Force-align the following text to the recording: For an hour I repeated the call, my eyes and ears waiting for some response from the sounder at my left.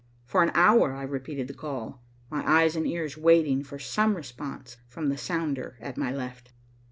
For 0.25 0.41
an 0.41 0.49
hour 0.55 0.93
I 0.95 1.03
repeated 1.03 1.47
the 1.47 1.53
call, 1.53 2.01
my 2.31 2.41
eyes 2.51 2.75
and 2.75 2.87
ears 2.87 3.17
waiting 3.19 3.61
for 3.63 3.77
some 3.77 4.15
response 4.15 4.77
from 4.87 5.09
the 5.09 5.15
sounder 5.17 5.77
at 5.79 5.95
my 5.95 6.11
left. 6.11 6.51